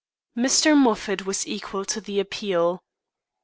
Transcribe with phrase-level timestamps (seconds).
[0.35, 0.75] Mr.
[0.75, 2.83] Moffat was equal to the appeal.